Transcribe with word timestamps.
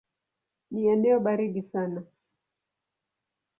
Ni 0.71 0.87
eneo 0.87 1.19
baridi 1.19 1.61
sana. 1.61 2.03